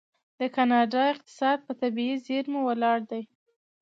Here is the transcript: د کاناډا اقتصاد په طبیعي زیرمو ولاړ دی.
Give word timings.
د 0.39 0.41
کاناډا 0.55 1.03
اقتصاد 1.13 1.57
په 1.67 1.73
طبیعي 1.81 2.15
زیرمو 2.25 2.59
ولاړ 2.65 2.99
دی. 3.11 3.23